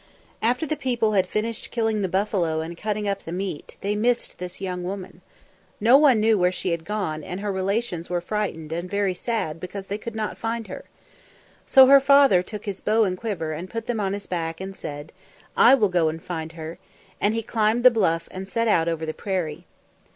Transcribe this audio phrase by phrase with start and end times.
[0.41, 4.39] After the people had finished killing the buffalo and cutting up the meat, they missed
[4.39, 5.21] this young woman.
[5.79, 9.59] No one knew where she had gone, and her relations were frightened and very sad
[9.59, 10.85] because they could not find her.
[11.67, 14.75] So her father took his bow and quiver and put them on his back and
[14.75, 15.11] said,
[15.55, 16.79] "I will go and find her";
[17.21, 19.67] and he climbed the bluff and set out over the prairie.